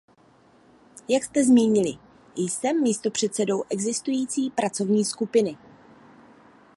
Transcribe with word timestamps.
Jak 1.09 1.23
jste 1.23 1.43
zmínili, 1.43 1.99
jsem 2.35 2.81
místopředsedou 2.81 3.63
existující 3.69 4.49
pracovní 4.49 5.05
skupiny. 5.05 5.57